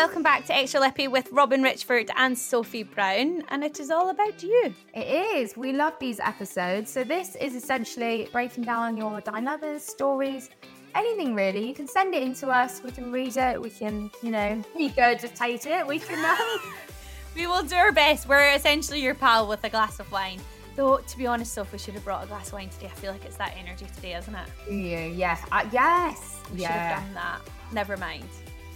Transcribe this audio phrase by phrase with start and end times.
[0.00, 4.08] Welcome back to Extra Lippy with Robyn Richford and Sophie Brown, and it is all
[4.08, 4.74] about you.
[4.94, 5.58] It is.
[5.58, 6.90] We love these episodes.
[6.90, 10.48] So this is essentially breaking down your dilemmas, stories,
[10.94, 11.68] anything really.
[11.68, 12.82] You can send it in to us.
[12.82, 13.60] We can read it.
[13.60, 15.86] We can, you know, regurgitate it.
[15.86, 16.24] We can.
[16.24, 16.72] Um,
[17.36, 18.26] We will do our best.
[18.26, 20.40] We're essentially your pal with a glass of wine.
[20.76, 22.86] Though, to be honest, Sophie should have brought a glass of wine today.
[22.86, 24.48] I feel like it's that energy today, isn't it?
[24.68, 26.68] yeah, yes, uh, yes, We yeah.
[26.68, 27.40] should have done that.
[27.72, 28.24] Never mind.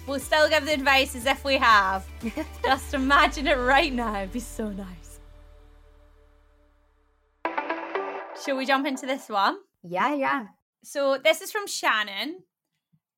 [0.06, 2.06] We'll still give the advice as if we have.
[2.64, 4.18] Just imagine it right now.
[4.18, 5.20] It'd be so nice.
[8.44, 9.56] Shall we jump into this one?
[9.82, 10.46] Yeah, yeah.
[10.82, 12.42] So this is from Shannon.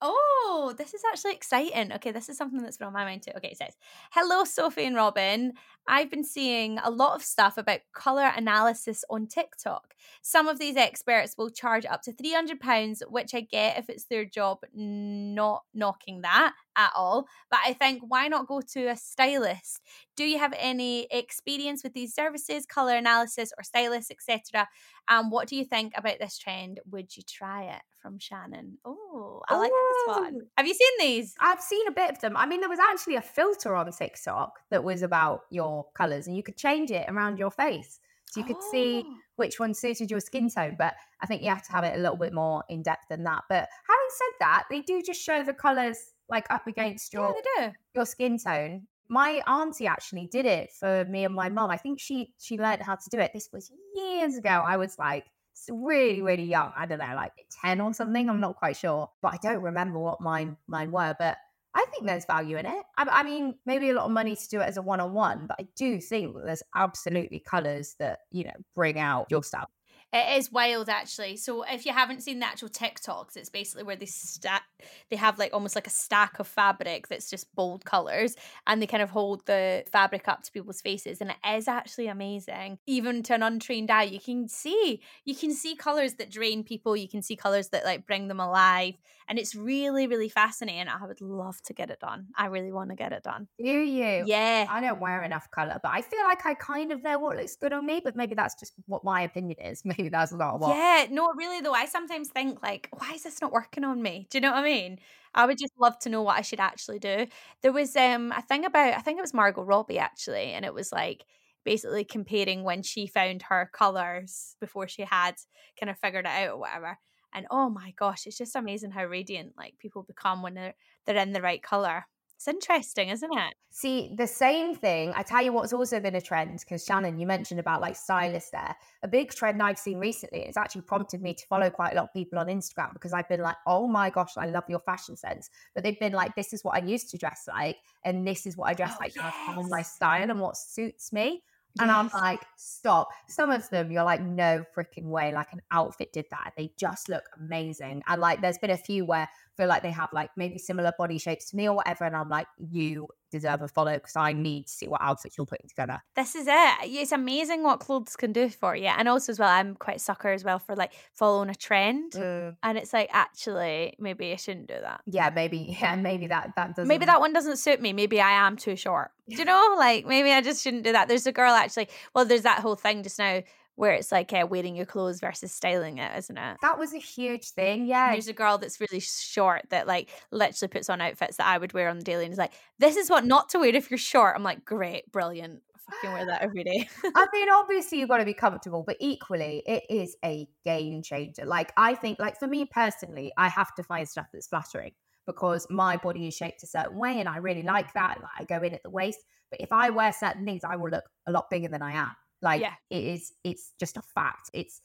[0.00, 1.92] Oh, this is actually exciting.
[1.94, 3.32] Okay, this is something that's been on my mind too.
[3.36, 3.74] Okay, it says,
[4.12, 5.54] Hello, Sophie and Robyn.
[5.88, 9.94] I've been seeing a lot of stuff about color analysis on TikTok.
[10.22, 14.24] Some of these experts will charge up to £300, which I get if it's their
[14.24, 17.26] job, not knocking that at all.
[17.50, 19.80] But I think, why not go to a stylist?
[20.16, 24.68] Do you have any experience with these services, color analysis, or stylists, etc.?
[25.08, 26.80] And what do you think about this trend?
[26.90, 27.82] Would you try it?
[28.02, 28.78] From Shannon.
[28.84, 30.42] Oh, I like this one.
[30.56, 31.34] Have you seen these?
[31.40, 32.36] I've seen a bit of them.
[32.36, 36.36] I mean, there was actually a filter on TikTok that was about your colours, and
[36.36, 38.00] you could change it around your face.
[38.30, 39.16] So you could see Oh.
[39.36, 40.76] which one suited your skin tone.
[40.78, 43.22] But I think you have to have it a little bit more in depth than
[43.24, 43.44] that.
[43.48, 47.34] But having said that, they do just show the colours like up against Yeah, your
[47.56, 47.72] do.
[47.94, 48.88] your skin tone.
[49.08, 51.54] My auntie actually did it for me and my mm-hmm.
[51.54, 51.70] mum.
[51.70, 53.30] I think she she learned how to do it.
[53.32, 54.50] This was years ago.
[54.50, 55.26] I was like
[55.70, 56.72] really really young.
[56.76, 57.32] I don't know, like
[57.62, 58.28] ten or something.
[58.28, 61.14] I'm not quite sure, but I don't remember what mine mine were.
[61.18, 61.38] But
[61.76, 62.82] I think there's value in it.
[62.96, 65.12] I, I mean, maybe a lot of money to do it as a one on
[65.12, 69.42] one, but I do think that there's absolutely colours that you know bring out your
[69.42, 69.68] style.
[70.16, 71.36] It is wild, actually.
[71.36, 74.62] So if you haven't seen the actual TikToks, it's basically where they stack,
[75.10, 78.34] they have like almost like a stack of fabric that's just bold colors,
[78.66, 82.06] and they kind of hold the fabric up to people's faces, and it is actually
[82.06, 82.78] amazing.
[82.86, 86.96] Even to an untrained eye, you can see you can see colors that drain people.
[86.96, 88.94] You can see colors that like bring them alive,
[89.28, 90.88] and it's really really fascinating.
[90.88, 92.28] I would love to get it done.
[92.38, 93.48] I really want to get it done.
[93.58, 94.24] Do you?
[94.26, 94.66] Yeah.
[94.70, 97.56] I don't wear enough color, but I feel like I kind of know what looks
[97.56, 98.00] good on me.
[98.02, 99.82] But maybe that's just what my opinion is.
[99.96, 100.76] Maybe that's not what.
[100.76, 104.26] Yeah, no, really though, I sometimes think like, why is this not working on me?
[104.30, 104.98] Do you know what I mean?
[105.34, 107.26] I would just love to know what I should actually do.
[107.62, 110.74] There was um a thing about I think it was Margot Robbie actually, and it
[110.74, 111.24] was like
[111.64, 115.34] basically comparing when she found her colours before she had
[115.78, 116.98] kind of figured it out or whatever.
[117.34, 120.74] And oh my gosh, it's just amazing how radiant like people become when they're
[121.04, 122.06] they're in the right colour.
[122.36, 123.54] It's interesting, isn't it?
[123.70, 125.12] See, the same thing.
[125.16, 128.50] I tell you what's also been a trend because Shannon, you mentioned about like stylists
[128.50, 128.76] there.
[129.02, 130.40] A big trend I've seen recently.
[130.40, 133.28] It's actually prompted me to follow quite a lot of people on Instagram because I've
[133.28, 135.48] been like, oh my gosh, I love your fashion sense.
[135.74, 138.56] But they've been like, this is what I used to dress like, and this is
[138.56, 139.32] what I dress Oh, like now.
[139.48, 141.42] I my style and what suits me.
[141.78, 143.08] And I'm like, stop.
[143.28, 145.32] Some of them, you're like, no freaking way.
[145.32, 146.52] Like an outfit did that.
[146.56, 148.02] They just look amazing.
[148.06, 151.18] And like, there's been a few where feel like they have like maybe similar body
[151.18, 152.04] shapes to me or whatever.
[152.04, 155.46] And I'm like, you deserve a follow because I need to see what outfits you're
[155.46, 156.00] putting together.
[156.14, 156.74] This is it.
[156.84, 158.86] It's amazing what clothes can do for you.
[158.86, 162.14] And also as well, I'm quite a sucker as well for like following a trend.
[162.16, 165.00] And it's like, actually, maybe I shouldn't do that.
[165.06, 165.76] Yeah, maybe.
[165.80, 166.88] Yeah, maybe that that doesn't.
[166.88, 167.92] Maybe that one doesn't suit me.
[167.92, 169.10] Maybe I am too short.
[169.28, 169.74] Do you know?
[169.78, 171.08] Like maybe I just shouldn't do that.
[171.08, 171.88] There's a girl actually.
[172.14, 173.42] Well, there's that whole thing just now
[173.76, 176.56] where it's like uh, wearing your clothes versus styling it, isn't it?
[176.62, 177.86] that was a huge thing.
[177.86, 181.58] Yeah, There's a girl that's really short that like literally puts on outfits that I
[181.58, 183.90] would wear on the daily and is like, this is what not to wear if
[183.90, 184.34] you're short.
[184.36, 186.88] I'm like, great, brilliant, fucking wear that every day.
[187.14, 191.44] I mean, obviously you've got to be comfortable, but equally it is a game changer.
[191.44, 194.92] Like I think, like for me personally, I have to find stuff that's flattering
[195.26, 198.18] because my body is shaped a certain way, and I really like that.
[198.20, 199.18] Like I go in at the waist,
[199.50, 202.12] but if I wear certain things, I will look a lot bigger than I am.
[202.42, 202.76] Like Yeah.
[202.90, 204.50] it is, it's just a fact.
[204.54, 204.80] It's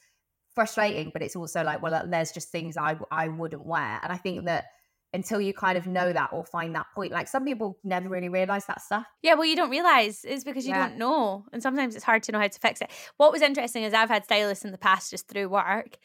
[0.55, 4.17] frustrating, but it's also like, well, there's just things I I wouldn't wear, and I
[4.17, 4.65] think that
[5.13, 8.29] until you kind of know that or find that point, like some people never really
[8.29, 9.07] realize that stuff.
[9.21, 10.73] Yeah, well, you don't realize it's because you Yeah.
[10.73, 12.89] don't know, and sometimes it's hard to know how to fix it.
[13.17, 15.97] What was interesting is I've had stylists in the past just through work,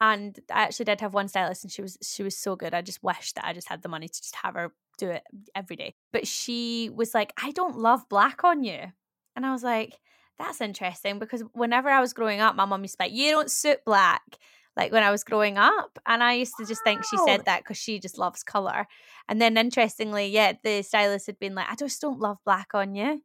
[0.00, 2.72] and I actually did have one stylist, and she was she was so good.
[2.72, 5.22] I just wish that I just had the money to just have her do it
[5.54, 5.94] every day.
[6.12, 8.92] But she was like, "I don't love black on you,"
[9.36, 10.00] and I was like,
[10.42, 13.30] "That's interesting," because whenever I was growing up, my mum used to be like, "You
[13.30, 14.22] don't suit black."
[14.76, 17.60] Like when I was growing up, and I used to just think she said that
[17.60, 18.86] because she just loves color.
[19.28, 22.94] And then interestingly, yeah, the stylist had been like, I just don't love black on
[22.94, 23.20] you.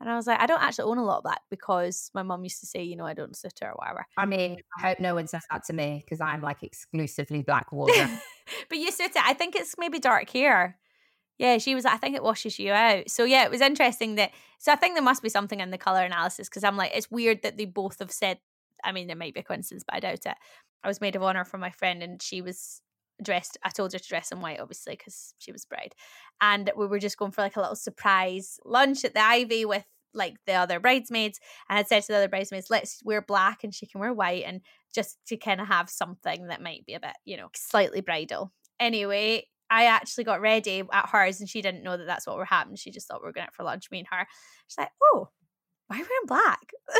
[0.00, 2.42] And I was like, I don't actually own a lot of black because my mum
[2.42, 4.06] used to say, you know, I don't suit her or whatever.
[4.16, 7.70] I mean, I hope no one says that to me because I'm like exclusively black
[7.70, 8.08] water.
[8.70, 9.22] but you suit it.
[9.22, 10.78] I think it's maybe dark hair.
[11.40, 11.86] Yeah, she was.
[11.86, 13.08] I think it washes you out.
[13.08, 14.32] So yeah, it was interesting that.
[14.58, 17.10] So I think there must be something in the color analysis because I'm like, it's
[17.10, 18.40] weird that they both have said.
[18.84, 20.34] I mean, there might be a coincidence, but I doubt it.
[20.84, 22.82] I was maid of honor for my friend, and she was
[23.22, 23.56] dressed.
[23.64, 25.94] I told her to dress in white, obviously, because she was bride,
[26.42, 29.86] and we were just going for like a little surprise lunch at the Ivy with
[30.12, 31.40] like the other bridesmaids.
[31.70, 34.44] And I said to the other bridesmaids, let's wear black and she can wear white,
[34.44, 34.60] and
[34.94, 38.52] just to kind of have something that might be a bit, you know, slightly bridal.
[38.78, 42.44] Anyway, I actually got ready at hers, and she didn't know that that's what were
[42.44, 42.76] happening.
[42.76, 44.26] She just thought we were going out for lunch, me and her.
[44.66, 45.28] She's like, "Oh,
[45.86, 46.72] why are you wearing black?"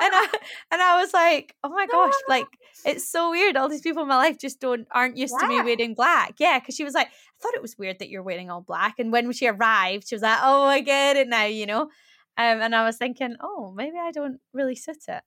[0.00, 0.28] and I
[0.70, 2.46] and I was like, "Oh my gosh!" Like
[2.84, 3.56] it's so weird.
[3.56, 6.34] All these people in my life just don't aren't used to me wearing black.
[6.38, 8.98] Yeah, because she was like, "I thought it was weird that you're wearing all black."
[8.98, 11.82] And when she arrived, she was like, "Oh, I get it now," you know.
[12.36, 15.22] Um, and I was thinking, "Oh, maybe I don't really suit it."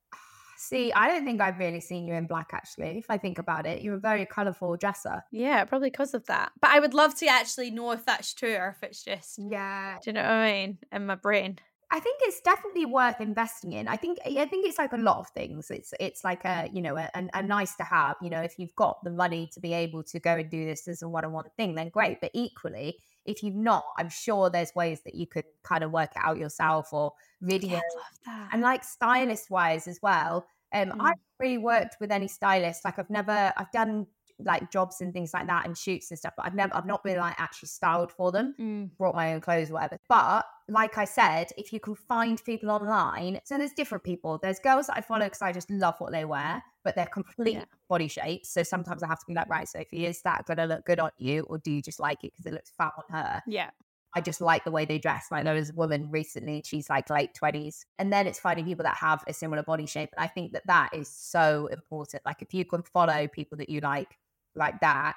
[0.62, 3.00] See, I don't think I've really seen you in black actually.
[3.00, 5.24] If I think about it, you're a very colourful dresser.
[5.32, 6.52] Yeah, probably because of that.
[6.62, 9.98] But I would love to actually know if that's true or if it's just, yeah.
[10.04, 11.58] do you know what I mean, in my brain.
[11.94, 13.88] I think it's definitely worth investing in.
[13.90, 15.70] I think I think it's like a lot of things.
[15.70, 18.16] It's it's like a you know a, a, a nice to have.
[18.22, 20.88] You know, if you've got the money to be able to go and do this
[20.88, 22.22] as a one on one thing, then great.
[22.22, 26.12] But equally, if you've not, I'm sure there's ways that you could kind of work
[26.16, 28.52] it out yourself or video Yeah, I love that.
[28.52, 31.00] and like stylist wise as well um Mm.
[31.00, 34.08] i've really worked with any stylist like i've never i've done
[34.46, 37.04] like jobs and things like that and shoots and stuff but i've never i've not
[37.04, 38.90] been like actually styled for them Mm.
[38.98, 42.70] brought my own clothes or whatever but like i said if you can find people
[42.72, 46.12] online so there's different people there's girls that i follow because i just love what
[46.12, 47.66] they wear but they're complete Yeah.
[47.90, 50.86] body shapes so sometimes i have to be like right sophie is that gonna look
[50.86, 53.42] good on you or do you just like it because it looks fat on her
[53.48, 53.70] Yeah.
[54.14, 55.28] I just like the way they dress.
[55.32, 57.86] Like there was a woman recently, she's like late 20s.
[57.98, 60.10] And then it's finding people that have a similar body shape.
[60.18, 62.22] And I think that that is so important.
[62.26, 64.18] Like if you can follow people that you like
[64.56, 65.16] like that,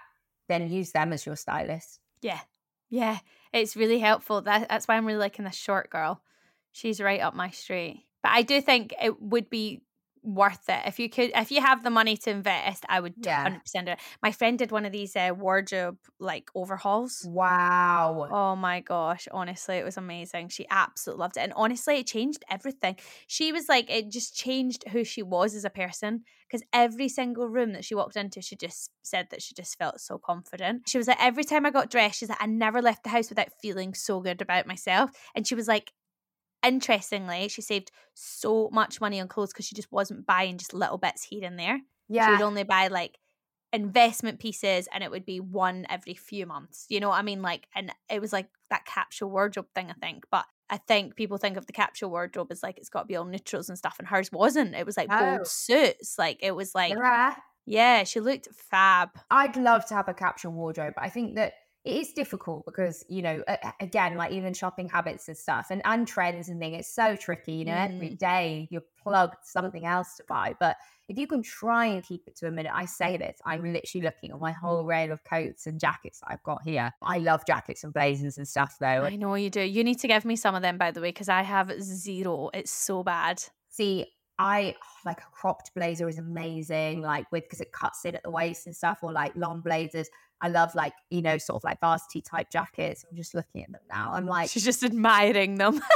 [0.49, 2.01] then use them as your stylist.
[2.21, 2.41] Yeah.
[2.91, 3.19] Yeah.
[3.53, 4.43] It's really helpful.
[4.43, 6.23] That, that's why I'm really liking this short girl.
[6.73, 8.05] She's right up my street.
[8.23, 9.83] But I do think it would be
[10.25, 13.25] worth it if you could if you have the money to invest i would Yeah.
[13.27, 18.31] 100% do it my friend did one of these uh, wardrobe like overhauls Wow.
[18.31, 20.49] Oh my gosh, honestly, it was amazing.
[20.49, 21.41] She absolutely loved it.
[21.41, 22.97] And honestly, it changed everything.
[23.27, 27.49] She was like, it just changed who she was as a person because every single
[27.49, 30.89] room that she walked into, she just said that she just felt so confident.
[30.89, 33.29] She was like, every time I got dressed, she's like, I never left the house
[33.29, 35.11] without feeling so good about myself.
[35.35, 35.93] And she was like,
[36.65, 40.99] interestingly, she saved so much money on clothes because she just wasn't buying just little
[40.99, 41.81] bits here and there.
[42.09, 42.27] Yeah.
[42.27, 43.19] She would only buy like
[43.73, 46.87] investment pieces and it would be one every few months.
[46.89, 47.43] You know what I mean?
[47.43, 50.25] Like, and it was like that capsule wardrobe thing, I think.
[50.31, 53.17] But I think people think of the capsule wardrobe as like it's got to be
[53.17, 54.75] all neutrals and stuff, and hers wasn't.
[54.75, 55.19] It was like No.
[55.19, 55.45] bold oh.
[55.45, 56.19] suits.
[56.19, 57.35] Like, it was like, Yeah.
[57.67, 59.11] yeah, she looked fab.
[59.31, 61.55] I'd love to have a capsule wardrobe, but I think that
[61.85, 63.45] it is difficult because you know
[63.81, 67.53] again like even shopping habits and stuff and and trends and things it's so tricky
[67.53, 68.19] you know every Mm.
[68.19, 70.77] day you're plugged something else to buy but
[71.09, 74.03] if you can try and keep it to a minute i say this i'm literally
[74.05, 77.45] looking at my whole rail of coats and jackets that i've got here i love
[77.47, 79.61] jackets and blazers and stuff though I know you do.
[79.61, 82.51] You need to give me some of them, by the way, because I have zero.
[82.55, 83.43] It's so bad.
[83.69, 84.07] see
[84.39, 84.75] I
[85.05, 88.67] like a cropped blazer is amazing, like with because it cuts in at the waist
[88.67, 90.09] and stuff, or like long blazers.
[90.41, 93.05] I love like you know sort of like varsity type jackets.
[93.09, 94.13] I'm just looking at them now.
[94.13, 95.81] I'm like, She's just admiring them.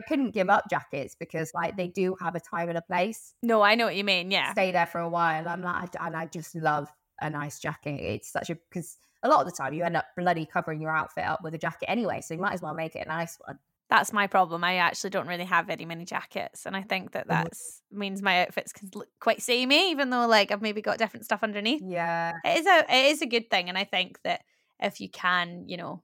[0.00, 3.34] I couldn't give up jackets because like they do have a time and a place.
[3.42, 4.30] no, I know what you mean.
[4.30, 4.52] Yeah.
[4.52, 5.46] Stay there for a while.
[5.46, 6.88] I'm like, and I just love
[7.20, 8.00] a nice jacket.
[8.00, 10.90] It's such a because a lot of the time you end up bloody covering your
[10.90, 13.36] outfit up with a jacket anyway, so you might as well make it a nice
[13.44, 13.58] one.
[13.90, 14.62] That's my problem.
[14.62, 17.52] I actually don't really have very many jackets, and I think that that
[17.90, 21.42] means my outfits can look quite samey, even though like I've maybe got different stuff
[21.42, 21.82] underneath.
[21.84, 22.34] Yeah.
[22.44, 24.42] It is a it is a good thing, and I think that
[24.78, 26.02] if you can, you know,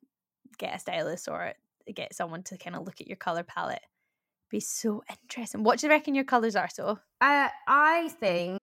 [0.59, 1.52] get a stylist or
[1.95, 3.87] get someone to kind of look at your color palette,
[4.50, 5.62] be so interesting.
[5.62, 6.69] What do you reckon your colors are?
[6.69, 8.59] So Uh, I think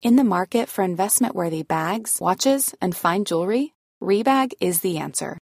[0.00, 5.36] In the market for investment worthy bags, watches, and fine jewelry, Rebag is the answer.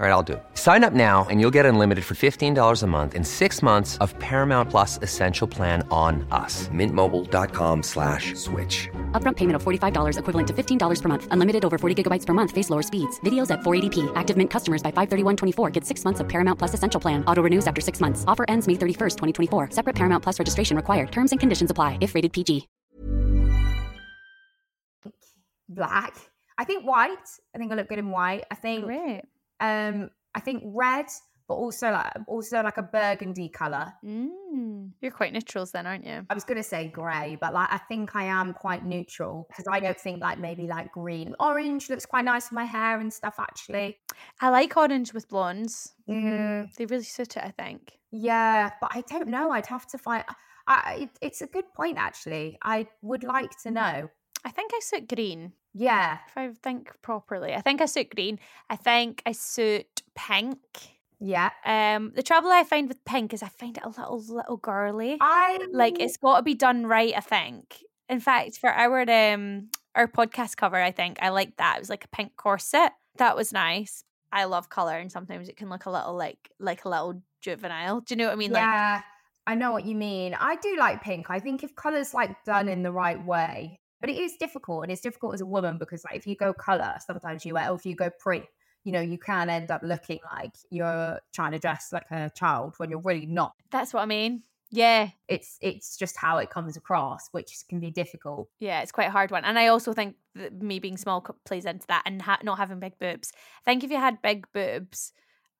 [0.00, 0.42] All right, I'll do it.
[0.54, 4.12] Sign up now and you'll get unlimited for $15 a month and six months of
[4.18, 6.68] Paramount Plus Essential Plan on us.
[6.68, 8.88] Mintmobile.com slash switch.
[9.12, 11.28] Upfront payment of $45 equivalent to $15 per month.
[11.30, 12.50] Unlimited over 40 gigabytes per month.
[12.50, 13.20] Face lower speeds.
[13.20, 14.10] Videos at 480p.
[14.16, 17.24] Active Mint customers by 531.24 get six months of Paramount Plus Essential Plan.
[17.26, 18.24] Auto renews after six months.
[18.26, 19.70] Offer ends May 31st, 2024.
[19.70, 21.12] Separate Paramount Plus registration required.
[21.12, 22.66] Terms and conditions apply if rated PG.
[25.68, 26.14] black.
[26.58, 27.28] I think white.
[27.54, 28.44] I think I look good in white.
[28.50, 29.22] I think great.
[29.60, 31.06] Um I think red,
[31.46, 33.92] but also like also like a burgundy color.
[34.04, 36.26] Mm, you're quite neutrals then, aren't you?
[36.28, 39.78] I was gonna say grey, but like I think I am quite neutral because I
[39.80, 43.36] don't think like maybe like green, orange looks quite nice for my hair and stuff.
[43.38, 43.98] Actually,
[44.40, 45.92] I like orange with blondes.
[46.08, 47.98] Mm, They really suit it, I think.
[48.10, 49.50] yeah, but I don't know.
[49.50, 50.24] I'd have to find.
[50.66, 52.58] I, it, it's a good point actually.
[52.62, 54.08] I would like to know.
[54.44, 55.52] I think I suit green.
[55.72, 58.38] Yeah, If I think properly, I think I suit green.
[58.70, 60.58] I think I suit pink.
[61.18, 61.50] yeah.
[61.64, 65.16] Um, the trouble I find with pink is I find it a little little girly.
[65.20, 67.14] I like it's got to be done right.
[67.16, 67.82] I think.
[68.08, 71.76] In fact, for our um our podcast cover, I think I like that.
[71.76, 72.92] It was like a pink corset.
[73.16, 74.04] That was nice.
[74.30, 78.00] I love color, and sometimes it can look a little like like a little juvenile.
[78.00, 78.52] Do you know what I mean?
[78.52, 79.02] Like yeah,
[79.46, 80.34] I know what you mean.
[80.38, 81.30] I do like pink.
[81.30, 84.92] I think if color's like done in the right way, but it is difficult, and
[84.92, 87.76] it's difficult as a woman because like if you go color, sometimes you wear, or
[87.76, 88.44] if you go print,
[88.84, 92.74] you know, you can end up looking like you're trying to dress like a child
[92.76, 93.54] when you're really not.
[93.70, 94.42] that's what I mean.
[94.70, 98.48] Yeah, It's it's just how it comes across, which can be difficult.
[98.58, 99.44] Yeah, it's quite a hard one.
[99.44, 102.80] And I also think that me being small plays into that and ha- not having
[102.80, 103.32] big boobs.
[103.34, 105.12] I think if you had big boobs,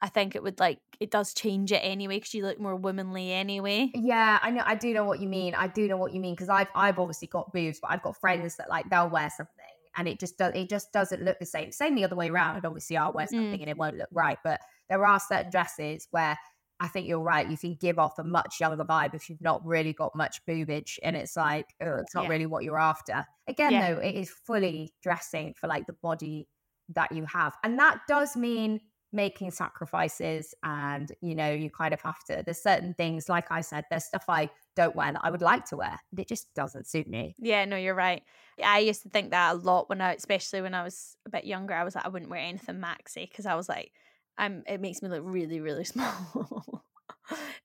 [0.05, 3.33] I think it would like, it does change it anyway because you look more womanly
[3.33, 3.91] anyway.
[3.95, 4.63] Yeah, I know.
[4.67, 5.31] I do know what you mm.
[5.31, 5.55] mean.
[5.55, 8.15] I do know what you mean because I've I've obviously got boobs, but I've got
[8.21, 9.65] friends that like they'll wear something
[9.97, 11.73] and it just does it just doesn't look the same.
[11.73, 12.57] Same the other way around.
[12.57, 13.63] And obviously, I'll wear something mm.
[13.63, 14.37] and it won't look right.
[14.45, 16.37] But there are certain dresses where
[16.81, 17.51] I think you're right.
[17.51, 20.99] You can give off a much younger vibe if you've not really got much boobage,
[21.03, 22.31] and it's like oh, it's not Yeah.
[22.31, 23.25] really what you're after.
[23.49, 23.95] Again, Yeah.
[23.95, 26.47] though, it is fully dressing for like the body
[26.91, 28.81] that you have, and that does mean
[29.15, 33.61] making sacrifices and you know you kind of have to there's certain things like i
[33.61, 36.53] said there's stuff i don't wear that i would like to wear but it just
[36.55, 38.23] doesn't suit me Yeah, no, you're right.
[38.63, 41.45] I used to think that a lot when I, especially when I was a bit
[41.45, 43.93] younger, I was like, I wouldn't wear anything maxi because I was like,
[44.39, 44.63] I'm.
[44.67, 46.85] It makes me look really, really small.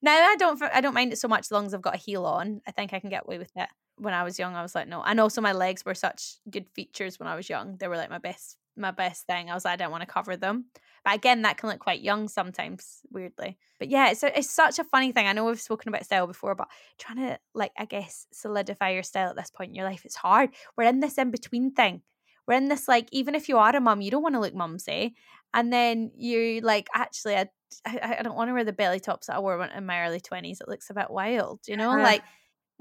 [0.02, 1.98] now I don't, i don't mind it so much as long as I've got a
[1.98, 2.60] heel on.
[2.66, 3.68] I think I can get away with it.
[3.96, 5.02] When I was young, I was like, no.
[5.02, 7.76] And also, my legs were such good features when I was young.
[7.76, 9.50] They were like my best, my best thing.
[9.50, 10.66] I was like, I don't want to cover them.
[11.04, 13.56] But again, that can look quite young sometimes, weirdly.
[13.78, 15.26] But yeah, it's a, it's such a funny thing.
[15.26, 16.68] I know we've spoken about style before, but
[16.98, 20.16] trying to like I guess solidify your style at this point in your life, it's
[20.16, 20.50] hard.
[20.76, 22.02] We're in this in between thing.
[22.46, 24.54] We're in this like even if you are a mum, you don't want to look
[24.54, 25.08] mumsy, eh?
[25.54, 27.48] and then you like actually I
[27.86, 30.20] I, I don't want to wear the belly tops that I wore in my early
[30.20, 30.60] twenties.
[30.60, 32.02] It looks a bit wild, you know, Yeah.
[32.02, 32.22] like.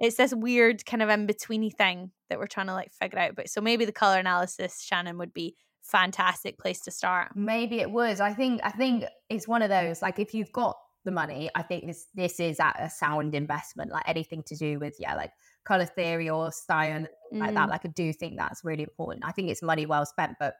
[0.01, 3.35] It's this weird kind of in betweeny thing that we're trying to like figure out.
[3.35, 5.57] But so maybe the color analysis, Shannon, would be
[5.89, 7.35] fantastic place to start.
[7.35, 10.75] maybe it was i think i think it's one of those like if you've got
[11.05, 11.49] the money.
[11.55, 15.15] I think this this is at a sound investment, like anything to do with yeah,
[15.15, 15.31] like
[15.63, 17.67] color theory or science and things like that.
[17.67, 17.71] Mm.
[17.71, 19.25] Like I do think that's really important.
[19.25, 20.55] I think it's money well spent, but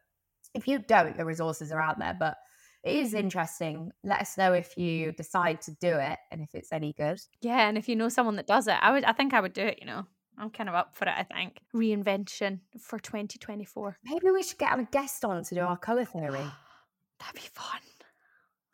[0.54, 2.16] if you don't, the resources are out there.
[2.18, 2.38] But
[2.84, 3.92] it is interesting.
[4.04, 7.20] Let us know if you decide to do it and if it's any good.
[7.42, 9.54] Yeah, and if you know someone that does it, I would I think I would
[9.54, 10.06] do it, you know.
[10.40, 11.60] I'm kind of up for it, I think.
[11.76, 13.98] Reinvention for 2024.
[14.06, 16.40] Maybe we should get a guest on to do our color theory.
[17.20, 17.82] That'd be fun.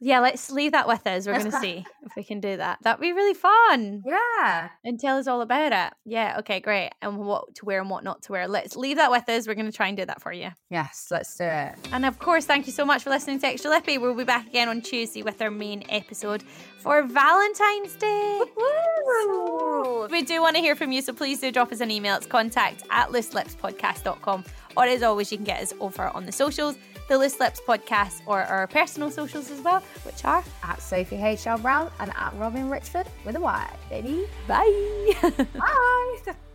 [0.01, 1.25] Yeah, let's leave that with us.
[1.25, 2.79] We're going to see if we can do that.
[2.84, 4.03] That'd be really fun.
[4.05, 4.69] Yeah.
[4.84, 5.93] And tell us all about it.
[6.05, 6.91] Yeah, okay, great.
[7.01, 8.48] And what to wear and what not to wear.
[8.48, 9.48] Let's leave that with us.
[9.48, 10.50] We're going to try and do that for you.
[10.69, 11.75] Yes, let's do it.
[11.91, 13.98] And of course, thank you so much for listening to Extra Lippy.
[13.98, 16.43] We'll be back again on Tuesday with our main episode
[16.77, 18.41] for Valentine's Day.
[20.15, 22.15] We do want to hear from you, so please do drop us an email.
[22.15, 24.45] It's contact at looselipspodcast.com.
[24.77, 26.77] Or as always, you can get us over on the socials,
[27.10, 31.57] the Loose Lips Podcast, or our personal socials as well, which are At Sophie H.L.
[31.57, 34.25] Brown and at Robyn Richford with a Y, baby.
[34.48, 35.13] bye.
[35.53, 36.34] Bye.